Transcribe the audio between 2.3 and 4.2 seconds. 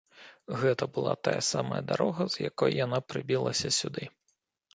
з якой яна прыбілася сюды.